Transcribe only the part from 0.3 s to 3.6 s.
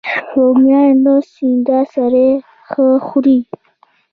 رومیان له سیند سره ښه خوري